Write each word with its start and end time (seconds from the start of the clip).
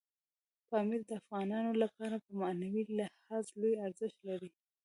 پامیر 0.69 1.01
د 1.09 1.11
افغانانو 1.21 1.71
لپاره 1.83 2.15
په 2.25 2.31
معنوي 2.41 2.83
لحاظ 2.97 3.45
لوی 3.59 3.73
ارزښت 3.85 4.19
لري. 4.29 4.49